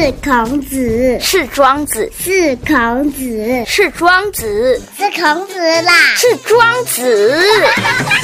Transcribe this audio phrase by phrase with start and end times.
[0.00, 7.38] 是孔子，是庄子，是孔子，是庄子，是孔子啦，是庄子，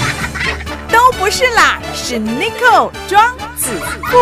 [0.90, 3.22] 都不是啦，是 n i c o 庄
[3.58, 3.72] 子
[4.06, 4.16] 富。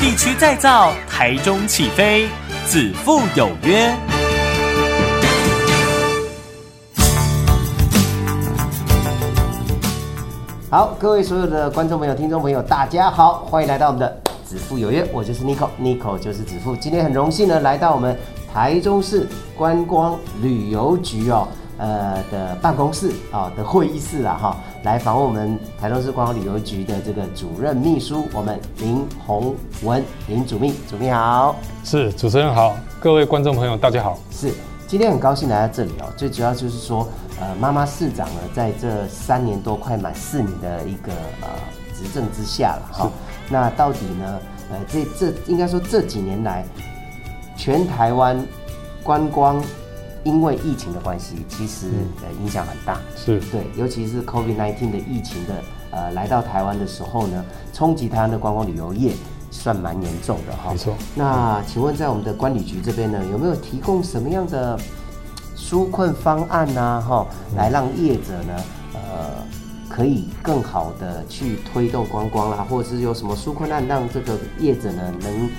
[0.00, 2.26] 地区再造，台中起飞，
[2.66, 3.94] 子父有约。
[10.68, 16.76] 好，各位所有的观众朋友、听众朋友，大家好，欢迎来到我们的子父有约，我就是 Nico，Nico 就是子父。
[16.76, 18.16] 今天很荣幸呢，来到我们
[18.54, 34.52] 台中市观光旅游局哦，呃的办公室啊的会议室啊哈，来访问我们台中市观光旅游局的这个主任秘书，我们林宏文林主秘，主秘好，是主持人好，各位观众朋友大家好，是
[34.86, 37.06] 今天很高兴来到这里哦，最主要就是说。
[37.38, 41.48] 呃，妈妈市长呢，在这三年多快满四年的一个呃
[41.96, 43.10] 执政之下了哈。
[43.48, 44.38] 那到底呢？
[44.70, 46.64] 呃，这这应该说这几年来，
[47.56, 48.44] 全台湾
[49.02, 49.62] 观光
[50.24, 51.86] 因为疫情的关系，其实
[52.22, 53.00] 呃影响很大。
[53.16, 55.54] 是对，尤其是 COVID-19 的疫情的
[55.92, 59.12] 呃来到台湾的时候呢，冲击台湾的观光旅游业
[59.50, 60.72] 算蛮严重的哈。
[60.72, 60.94] 没错。
[61.14, 64.78] 那请问在我们的管理局这边呢，有没有提供什么样的？
[65.58, 67.26] 纾困方案呢，哈，
[67.56, 69.00] 来让业者呢，呃，
[69.88, 75.50] 可以更好的去推动观光啦，或者是有什么纾困案，让这个业者呢能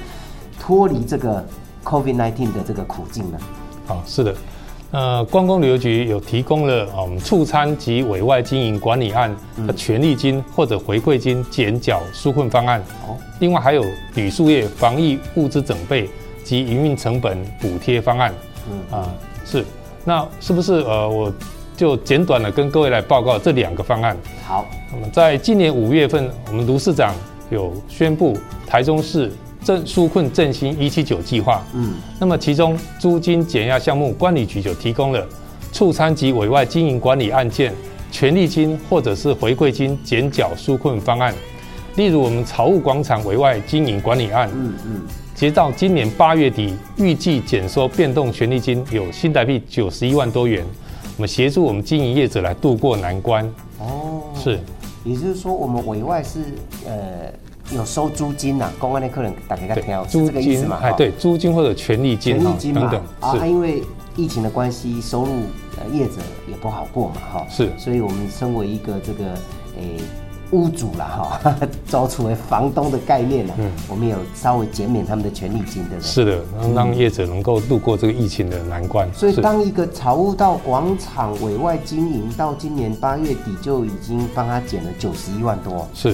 [0.60, 1.46] 脱离这个
[1.84, 3.38] COVID-19 的这个苦境呢？
[3.86, 4.36] 好，是的，
[4.92, 13.84] 呃，观光旅游局有提供了嗯促餐及委外经营管理案的权利金或者回馈金减缴纾困方案，哦，另外还有
[14.16, 16.10] 旅宿业防疫物资整备
[16.44, 18.34] 及营运成本补贴方案，
[18.70, 19.00] 嗯。
[19.00, 19.10] 啊
[19.46, 19.66] 是。
[20.04, 21.30] 那是不是呃，我
[21.78, 24.18] 就简短的跟各位来报告这两个方案？
[24.44, 27.14] 好，那么在今年五月份，我们卢市长
[27.52, 29.32] 有宣布台中市
[29.64, 31.64] 振纾困振兴一七九计划。
[31.76, 35.24] 嗯，那么其中租金减压项目，管理局就提供了
[35.72, 37.72] 促餐及委外经营管理案件
[38.12, 41.32] 权利金或者是回馈金减缴纾困方案。
[41.96, 44.50] 例如我们草务广场委外经营管理案。
[44.52, 45.02] 嗯嗯。
[45.36, 50.66] 截到今年八月底，预计减收变动权利金有新台币九十一万多元，
[51.18, 53.44] 我们协助我们经营业者来渡过难关。
[53.80, 54.60] 哦，是，
[55.04, 56.40] 也就是说，我们委外是
[56.86, 57.34] 呃
[57.76, 60.80] 有收租金呐，公安的客人打给他挑，租金嘛？
[60.82, 63.02] 哎，对，租金或者权利金等等。
[63.20, 63.84] 啊，因为
[64.16, 65.32] 疫情的关系，收入
[65.80, 67.48] 呃业者也不好过嘛，哈。
[67.50, 69.26] 是，所以我们身为一个这个
[69.80, 70.00] 诶。
[70.52, 71.56] 屋主了哈，
[71.90, 73.54] 招出为房东的概念了。
[73.58, 76.00] 嗯，我们有稍微减免他们的权利金的。
[76.02, 76.42] 是的，
[76.74, 79.12] 让业者能够度过这个疫情的难关。
[79.14, 85.88] 所以，当一个草悟道广场委外经营到今年八月底就已经帮他减了九十一万多。
[85.94, 86.10] 是，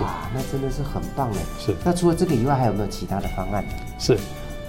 [0.00, 1.38] 哇，那真的是很棒嘞。
[1.58, 1.74] 是。
[1.84, 3.64] 那除了这个以外，还有没有其他的方案？
[3.98, 4.16] 是，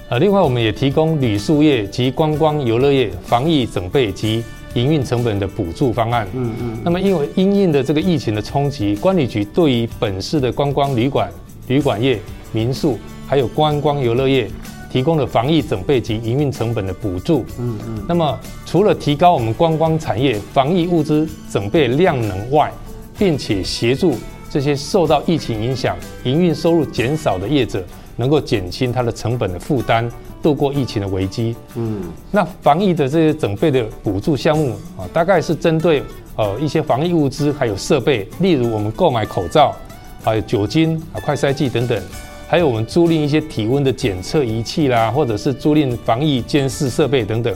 [0.09, 4.43] 呃，另外我们也提供旅宿业及观光游乐业防疫整备及。
[4.75, 11.29] 营运成本的补助方案，嗯嗯，那么因为因应的这个疫情的冲击，管理局对于本市的观光旅馆、
[11.67, 12.19] 旅馆业、
[12.51, 12.97] 民宿，
[13.27, 14.49] 还有观光游乐业，
[14.91, 22.71] 提供了防疫准备及营运成本的补助，嗯嗯，那么除了提高我们观光产业防疫物资准备量能外，
[23.17, 24.15] 并且协助
[24.49, 27.83] 这些受到疫情影响、营运收入减少的业者，
[28.15, 30.09] 能够减轻它的成本的负担。
[30.43, 36.03] 度过疫情的危机，嗯，那防疫的这些整备的补助项目啊，大概是针对
[36.35, 39.73] 呃一些防疫物资还有设备，例如我们购买口罩，
[40.21, 41.97] 还有酒精啊、快筛剂等等，
[42.45, 47.55] 还有我们租赁一些体温的检测仪器啦，或者是租赁防疫监视设备等等。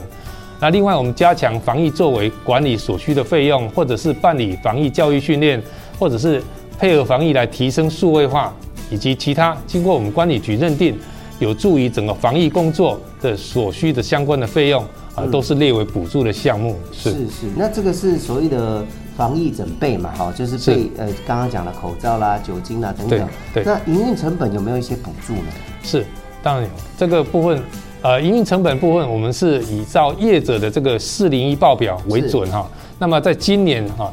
[0.58, 5.62] 那另外我们加强防疫作为管理所需的费用，或者是办理防疫教育训练，
[5.98, 6.42] 或者是
[6.78, 8.52] 配合防疫来提升数位化，
[8.90, 10.98] 以及其他经过我们管理局认定。
[11.38, 14.84] 有助于整个防疫工作的所需的相关的费用
[15.14, 16.76] 啊，都是列为补助的项目。
[16.92, 18.84] 是是，那这个是所谓的
[19.16, 20.12] 防疫准备嘛？
[20.16, 23.28] 哈，就是被呃刚刚讲的口罩啦、酒精啦等等。
[23.54, 23.62] 对。
[23.64, 25.52] 那营运成本有没有一些补助呢？
[25.82, 26.04] 是，
[26.42, 26.70] 当然有。
[26.96, 27.62] 这个部分，
[28.02, 32.68] 呃，营运成本部分，我们是以照业者的这个四零一报表为准哈。
[32.98, 34.12] 那么在今年哈，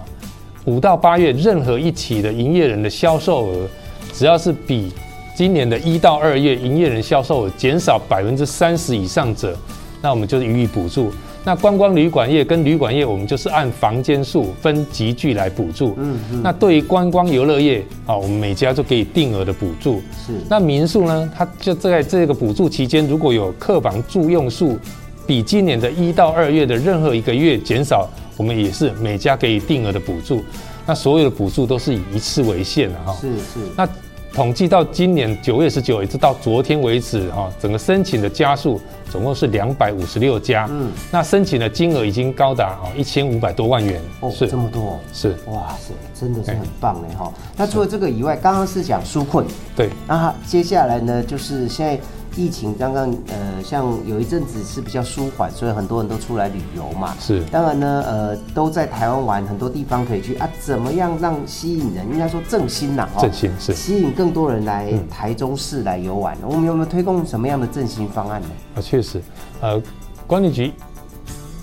[0.65, 3.67] 五到八月任何一起的营业人的销售额，
[4.13, 4.93] 只要是比。
[5.35, 9.53] 今年的一到二月，营业人销售额减少百分之三十以上者，
[10.01, 11.11] 那我们就予以补助。
[11.43, 15.93] 那观光旅馆业跟旅馆业，我们就是按房间数分集聚来补助。
[15.97, 16.41] 嗯嗯。
[16.41, 20.01] 那对于观光游乐业啊，我们每家就给予定额的补助。
[20.25, 20.31] 是。
[20.49, 24.79] 那民宿呢，它就在这个补助期间，如果有客房住用数
[25.27, 30.41] 比今年的一到二月的任何一个月减少，我们也是每家给予定额的补助。
[30.85, 33.13] 那所有的补助都是以一次为限的哈。
[33.19, 33.59] 是是。
[33.75, 33.87] 那
[34.35, 44.45] 统计到今年九月十九，一直到昨天为止，哈，整个申请的家数总共是两百五十六家，嗯，那申请的金额已经高达啊一千五百多万元，哦，是。
[44.45, 47.31] 这么多，是，哇塞，真的是很棒嘞哈。
[47.55, 51.97] 那除了这个以外，刚刚是讲纾困，对，那接下来呢，就是现在。
[52.37, 57.15] 疫情刚刚呃，像有一阵子是比较舒缓，所以很多人都出来旅游嘛。
[57.19, 60.49] 是，当然呢，呃，都在台湾玩，很多地方可以去啊。
[60.59, 62.05] 怎么样让吸引人？
[62.11, 66.37] 应该说振兴呐，振兴是吸引更多人来台中市来游玩。
[66.43, 68.47] 我们有没有推动什么样的振兴方案呢？
[68.75, 69.21] 啊，确实，
[69.61, 69.81] 呃，
[70.27, 70.73] 管理局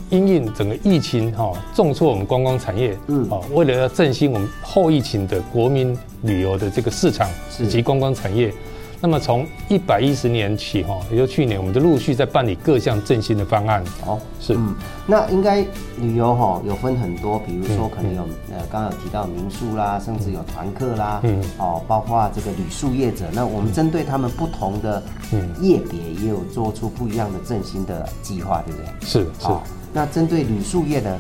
[0.09, 7.29] 因应整个疫情哈，重挫我们观光产业，嗯，啊，为了要振兴我们后疫情的国民旅游的这个市场
[7.61, 8.55] 以及观光产业。
[9.05, 13.83] 那么从一百一十年起哈，也就去年，我们就陆续在办理各项振兴的方案。
[14.07, 14.73] 哦，是，嗯，
[15.09, 15.61] 那应该
[15.99, 18.23] 旅游哈有分很多，比如说可能有
[18.53, 25.03] 呃，刚刚有提到民宿啦，甚至有团客啦，嗯，哦，包括这个旅宿业者，那我们针对他们不同的
[25.61, 28.89] 业别，也有做出不一样的振兴的计划，对不对？
[29.01, 29.49] 是是。
[29.93, 31.19] 那针对旅宿业呢？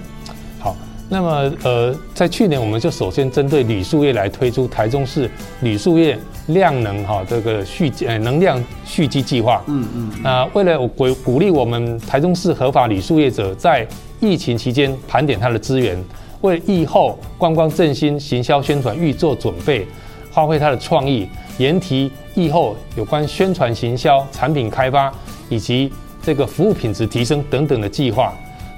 [1.12, 1.19] 好。
[1.19, 5.31] 那么，呃，在去年我们就首先针对铝塑业来推出台中市
[5.61, 9.62] 铝塑业量能哈这个蓄呃能量蓄积计划。
[9.67, 10.11] 嗯嗯。
[10.23, 13.87] 那为了鼓鼓励我们台中市合法铝塑业者在
[14.20, 16.03] 疫情期间盘点它的资源，
[16.41, 19.87] 为疫后观光振兴、行销宣传预做准备，
[20.31, 25.12] 发挥它的创意，研提疫后有关宣传行销、产品开发
[25.49, 25.93] 以及
[26.23, 28.32] 这个服务品质提升等等的计划。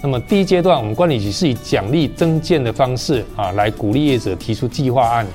[0.05, 5.27] 那么第一阶段，我们管理局是以奖励增建的方式啊，来鼓励业者提出计划案。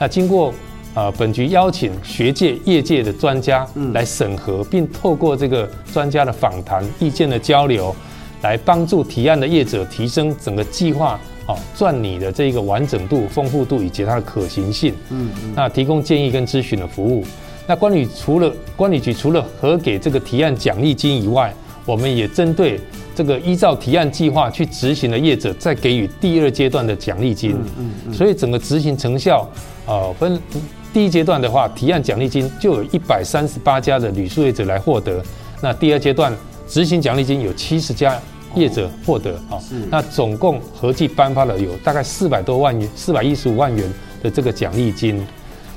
[0.00, 0.52] 那经过
[0.94, 7.94] 啊，本局邀请学界、业界的专家来审核，并透过这个专家的访谈、意见的交流，
[8.42, 14.92] 来帮助提案的业者提升整个计划啊赚你的这个完整度、丰富度以及它的可行性。
[15.10, 15.52] 嗯嗯。
[15.54, 17.24] 那提供建议跟咨询的服务。
[17.64, 21.54] 那管理除了管理局除了核给这个提案奖励金以外，
[21.86, 22.78] 我们也针对。
[23.14, 27.52] 这个依照提案计划去执行的业者，再给予第二阶段的奖励金。
[27.78, 28.12] 嗯嗯。
[28.12, 29.48] 所以整个执行成效，
[29.86, 30.38] 呃，分
[30.92, 35.22] 第一阶段的话，提案奖励金就有一百三十八家的旅宿业者来获得。
[35.62, 36.30] 那第二阶段
[36.68, 38.20] 执行奖励金有七十家
[38.54, 39.56] 业者获得啊。
[39.66, 39.76] 是。
[39.90, 43.90] 那总共合计颁发了有大概四百多万元，四百一十五万元
[44.22, 45.26] 的这个奖励金。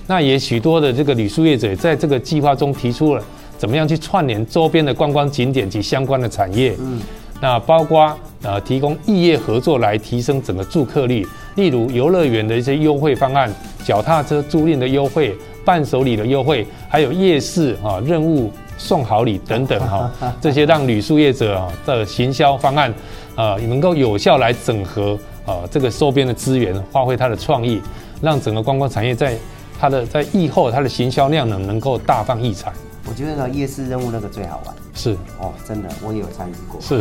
[0.07, 3.23] 那也许多的这个旅宿业者在这个计划中提出了
[3.59, 6.75] 怎么样去串联周边的观光景点及相关的产业。
[6.79, 6.99] 嗯。
[7.41, 11.25] 那包括呃提供异业合作来提升整个住客率，
[11.55, 13.49] 例如游乐园的一些优惠方案、
[13.85, 15.33] 脚踏车租赁的优惠、
[15.63, 20.11] 伴手礼的优惠，还有夜市啊任务送好礼等等哈，
[20.41, 22.93] 这些让旅宿业者啊的行销方案
[23.35, 27.81] 啊能够有效来整合啊这个周边的资源，发挥它的创意，
[28.21, 29.33] 让整个观光产业在
[29.79, 32.73] 它的在疫后它的行销量呢能够大放异彩。
[33.09, 34.75] 我觉得呢，夜市任务那个最好玩。
[34.93, 36.79] 是哦，真的，我也有参与过。
[36.79, 36.99] 是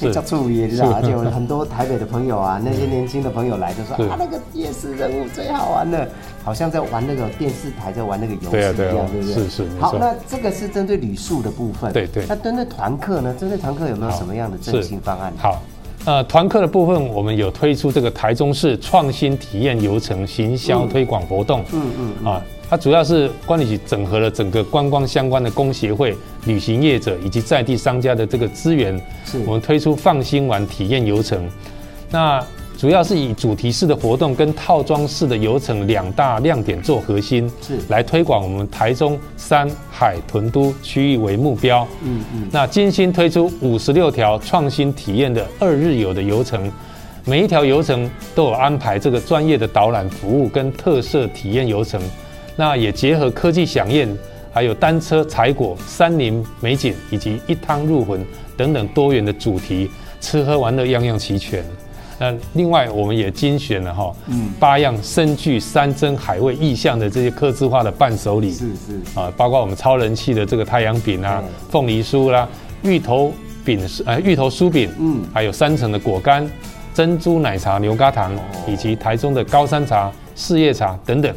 [0.00, 6.08] 是， 叫注意，知道而且有很多台北的朋友啊，那些年轻的朋友来就说啊，那个夜市任务最好玩的，
[6.42, 8.60] 好像在玩那个电视台在玩那个游戏一
[8.96, 9.34] 样，对不对？
[9.34, 9.68] 是是。
[9.78, 11.92] 好，那这个是针对旅宿的部分。
[11.92, 12.24] 对对。
[12.26, 13.34] 那针对团客呢？
[13.38, 15.32] 针对团客有没有什么样的振兴方案？
[15.36, 15.60] 好，
[16.06, 21.62] 呃，团客的部分，我们有推出这个台中市创新体验游程行销推广活动。
[21.72, 22.40] 嗯嗯啊。
[22.70, 28.98] 它主要是管理局整合了整个观光相关的工协会、旅行业者以及在地商家的这个资源，
[29.44, 31.50] 我们推出放心玩体验游程。
[32.12, 32.40] 那
[32.78, 41.84] 主要是以主题式的活动跟套装式的游程两大亮点做核心，是来推广我们台中山海屯都区域为目标。
[42.04, 42.48] 嗯嗯。
[42.52, 46.70] 那精心推出五十六条创新体验的二日游的游程，
[47.24, 52.00] 每一条游程都有安排这个专业的导览服务跟特色体验游程。
[52.60, 54.06] 那也结合科技响宴，
[54.52, 58.22] 还有单车采果、山林美景，以及一汤入魂
[58.54, 59.90] 等等多元的主题，
[60.20, 61.64] 吃喝玩乐样样齐全。
[62.18, 72.46] 那另外我们也精选了哈，嗯，八样深具山珍海味意象的这些刻字化的伴手礼，是是啊，包括我们超人气的这个太阳饼啊、凤梨酥啦、
[72.82, 73.32] 芋头
[73.64, 76.46] 饼呃芋头酥饼，嗯，还有三层的果干、
[76.92, 78.38] 珍珠奶茶、牛轧糖，
[78.68, 81.34] 以及台中的高山茶、四叶茶等等。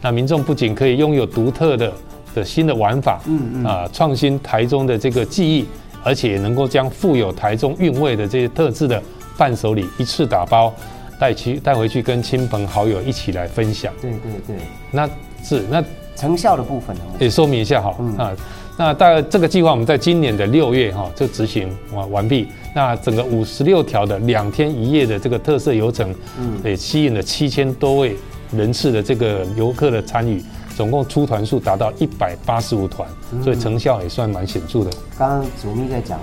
[0.00, 1.92] 那民众不仅可以拥有独特的
[2.34, 5.66] 的新的玩法，嗯嗯啊，创新台中的这个记忆，
[6.04, 9.02] 而且也能够将富有台中韵味的这些特质的
[9.36, 10.72] 伴手礼一次打包
[11.18, 13.92] 带去带回去，跟亲朋好友一起来分享。
[14.00, 14.56] 对对对，
[14.90, 15.08] 那
[15.42, 15.82] 是那
[16.14, 17.02] 成效的部分呢？
[17.18, 18.36] 也说明一下哈啊，
[18.76, 22.46] 那大概这个计划我们在今年的六月哈就执行完完毕。
[22.74, 28.14] 那整个五十六条的两天一夜的这个特色游程，嗯，也吸引了七千多位。
[28.52, 30.44] 人次的这个游客的参与，
[30.76, 33.08] 总共出团数达到一百八十五团，
[33.42, 34.90] 所以成效也算蛮显著的。
[35.18, 36.20] 刚刚祖咪在讲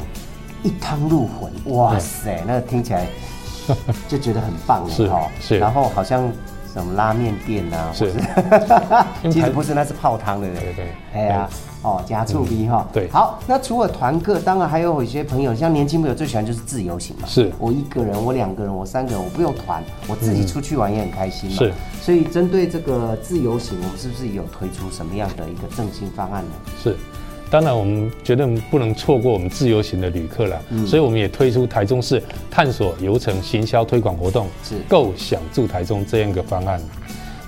[0.63, 3.07] 一汤入魂，哇塞，那听起来
[4.07, 5.31] 就觉得很棒 是哎哈。
[5.41, 6.31] 是然后好像
[6.73, 8.11] 什么拉面店呐、是
[9.31, 10.47] 其实不是，那是泡汤的。
[10.47, 11.47] 对对哎呀，
[11.83, 12.87] 哦，加醋逼哈。
[12.91, 17.27] 对好，那除了团客，当然还有一些朋友，像年轻朋友最喜欢就是自由行嘛。
[17.27, 21.57] 是我一个人，我两个人，我三个人，我不用团，我自己出去玩也很开心嘛。
[21.57, 21.71] 是。
[22.01, 26.51] 所以针对这个自由行，我们是不是有推出什么样的一个振兴方案呢？
[26.81, 26.97] 是，
[27.53, 32.19] 当然我们绝对不能错过我们自由行的旅客了，所以我们也推出台中市
[32.49, 34.73] 探索游程行销推广活动，是。
[34.89, 36.81] 够享住台中这样一个方案。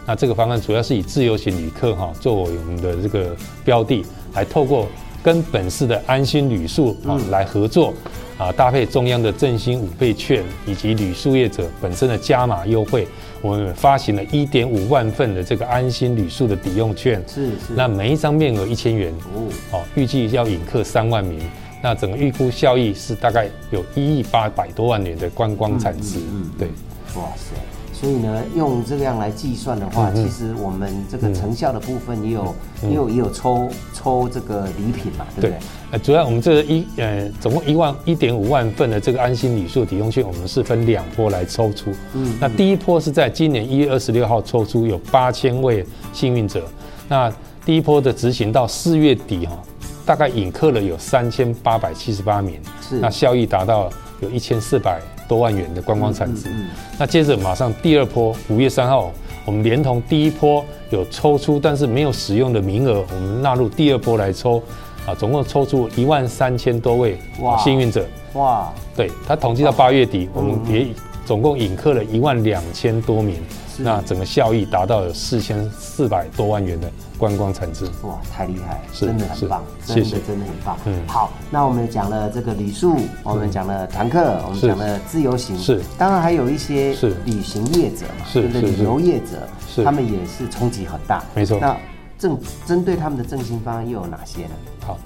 [0.05, 4.87] 那这个方案主要是以自由行旅客哈作为我们的这个标的，来透过
[5.23, 7.91] 跟本市的安心旅宿啊来合作，
[8.37, 13.07] 啊搭配中央的振兴五倍券以及旅宿业者本身的加码优惠，
[13.41, 21.39] 我们发行了一点五万份的这个安心旅宿的抵用券，是是那每一张面额一千元，哦，哦，预计要引客三万名，
[21.81, 26.67] 那整个预估效益是大概有一亿八百多万元的观光产值，嗯对。
[27.15, 27.55] 哇塞！
[27.97, 35.49] 所以呢，用这样来计算的话，其实我们这个成效的部分也有，也有也有抽抽这个礼品嘛，对不对？
[35.51, 35.59] 对？，
[35.91, 41.89] 呃，主要我们这个一呃，总共一万一点五万份的这个安心礼数抵用券，我们是分两波来抽出。
[42.13, 42.37] 嗯。
[42.37, 46.67] 那第一波是在今年一月二十六号抽出，有八千位幸运者。
[47.07, 47.31] 那
[47.65, 49.57] 第一波的执行到四月底哈、
[50.05, 52.99] 大概引客了有三千八百七十八名，是。
[52.99, 56.49] 那效益达到有一千四百多万元的观光产值。
[56.97, 59.11] 那接着马上第二波，五月三号，
[59.45, 64.61] 我们连同第一波有抽出但是没有使用的名额，我们纳入第二波来抽，
[65.05, 67.17] 啊，总共抽出一万三千多位
[67.63, 68.05] 幸运者。
[68.33, 70.87] 哇，对，他统计到八月底，我们也
[71.25, 73.41] 总共引客了一万两千多名，
[73.79, 77.85] 那整个效益达到有四千四百多万元的观光产值。
[78.03, 80.77] 哇，太厉害，是真的很棒，真的真的很棒。
[80.85, 80.95] 嗯。
[81.07, 85.81] 好，那我们讲了这个旅宿，我们讲了团客，我们是讲了自由行，是。
[85.97, 87.15] 当然还有一些是。
[87.25, 89.83] 旅行业者嘛，是旅游业者，是。
[89.83, 91.57] 他们也是冲击很大，没错。
[91.59, 91.75] 那
[92.19, 94.51] 正针对他们的振兴方案又有哪些呢？
[94.85, 94.99] 好，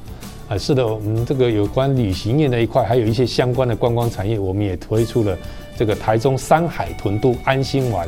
[0.49, 5.37] 啊，是的，我们这个有关旅行业那一块，还有一些相关的观光产业，我们也推出了
[5.79, 8.05] 这个台中山海屯都安心玩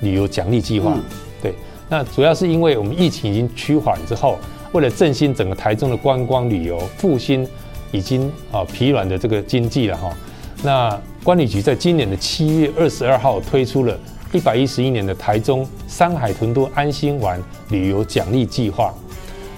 [0.00, 0.94] 旅游奖励计划。
[0.94, 1.04] 嗯
[1.42, 1.54] 对，
[1.86, 4.38] 那主要是因为我们疫情已经趋缓之后，
[4.72, 7.46] 为了振兴整个台中的观光旅游，复兴
[7.92, 10.10] 已经啊疲软的这个经济了哈。
[10.62, 13.94] 那管理局在今年的七月二十二号推出了
[14.32, 18.94] 一百一十一年的台中山海屯都安心玩旅游奖励计划。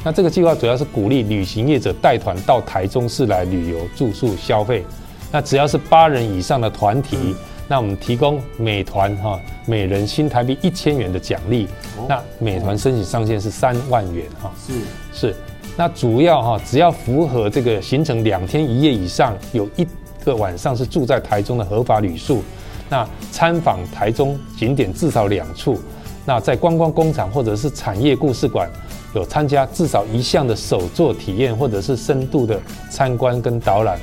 [0.03, 4.85] 那这个计划主要是鼓励旅行业者带团到台中市来旅游、住宿、消费。
[5.31, 7.35] 那只要是八人以上的团体，
[7.73, 11.67] 那我们提供美团哈每人新台币一千元的奖励。
[12.07, 14.53] 那美团申请上限是三万元哈。
[14.63, 14.75] 是
[15.11, 15.37] 是，
[15.75, 19.89] 那主要哈，只要符合这个行程两天一夜以上，有一
[20.23, 22.43] 个晚上是住在台中的合法旅宿，
[22.91, 25.81] 那参访台中景点至少两处，
[26.27, 28.69] 那在观光工厂或者是产业故事馆
[29.15, 32.61] 有参加至少一项的手作体验，或者是深度的
[32.91, 33.99] 参观跟导览。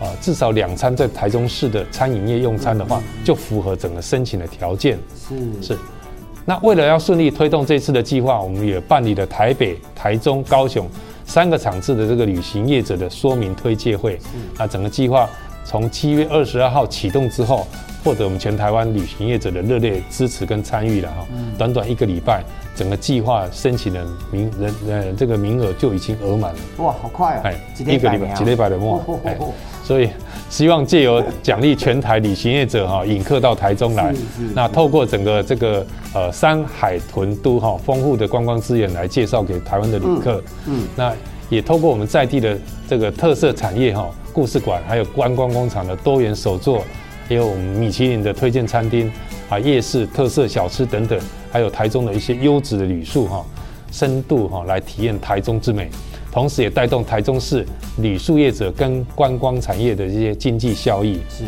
[0.00, 4.98] 啊，至少两餐在台中市的餐饮业用餐的话，就符合整个申请的条件。
[5.28, 5.78] 是是。
[6.44, 10.88] 那为了要顺利推动这次的计划，我们也办理了台北、台中、高雄
[11.26, 14.18] 三个场次的这个旅行业者的说明推介会。
[14.56, 15.28] 那整个计划
[15.62, 17.66] 从七月二十二号启动之后，
[18.02, 21.26] 获得我们全台湾旅行业者的热烈支持跟参与了哈。
[21.58, 22.42] 短短一个礼拜，
[22.74, 26.58] 整个计划申请的名人呃这个名额就已经额满了。
[26.78, 29.20] 哇，好快啊哎，，一个礼拜，几礼拜的末
[29.88, 30.10] 所以
[30.50, 34.14] 希望借由奖励全台旅行业者哈，引客到台中来。
[34.54, 41.10] 那透过整个这个呃山海豚都哈丰富的观光资源来介绍给台湾的旅客，嗯那
[41.48, 42.54] 也透过我们在地的
[42.86, 46.84] 这个特色产业哈，故事馆还有观光工厂的多元手作，
[47.26, 49.10] 还有我们米其林的推荐餐厅
[49.48, 51.18] 啊，夜市特色小吃等等，
[51.50, 53.42] 还有台中的一些优质的旅宿哈，
[53.90, 55.88] 深度哈来体验台中之美。
[56.30, 57.64] 同时也带动台中市
[57.98, 61.20] 旅宿业者跟观光产业的这些经济效益。
[61.28, 61.44] 是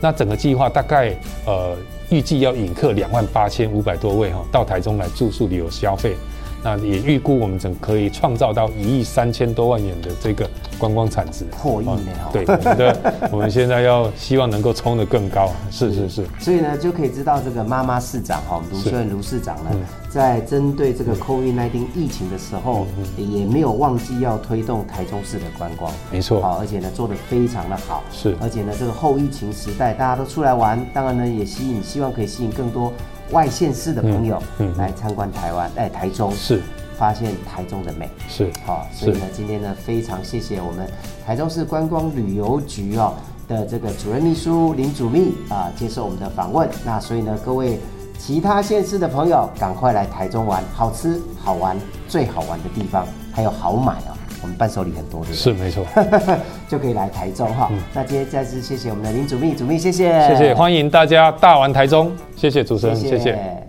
[0.00, 1.14] 那整个计划大概
[1.46, 1.76] 呃
[2.10, 6.16] 预计要引客两万八千五百多位哈到台中来住宿旅游消费。
[6.62, 11.44] 那也预估我们整可以创造到一亿三千多万元的这个观光产值。
[11.50, 12.30] 破亿呢哦。
[12.32, 15.50] 对，我们的 我们现在要希望能够冲得更高。
[15.70, 16.24] 是是是。
[16.38, 19.80] 所以呢，就可以知道这个妈妈市长哈，卢秀燕卢市长呢，嗯
[20.12, 26.38] 在针对这个 COVID-19 疫情的时候，也没有忘记要推动台中市的观光，没错。
[26.42, 28.36] 好，而且呢做得非常的好，是。
[28.38, 32.92] 而且呢这个后疫情时代，大家都出来玩，当然呢也吸引，希望可以吸引更多
[33.30, 34.42] 外县市的朋友
[34.76, 36.60] 来参观台湾，哎，台中是
[36.98, 38.10] 发现台中的美。
[38.28, 40.86] 是好、所以呢，今天呢，非常谢谢我们
[41.24, 43.14] 台中市观光旅游局哦
[43.48, 46.68] 的这个主任秘书林祖密啊，接受我们的访问。
[46.84, 47.78] 那所以呢，各位
[48.18, 51.76] 其他县市的朋友，赶快来台中玩，好吃好玩，
[52.08, 54.11] 最好玩的地方，还有好买哦。
[54.42, 55.34] 我们伴手礼很多，对不对？
[55.34, 55.86] 是没错，
[56.68, 57.70] 就可以来台中哈。
[57.94, 63.61] 那今天再次谢谢我们的林祖秘，祖秘谢谢，谢谢，欢迎大家大玩台中，谢谢主持人，谢谢。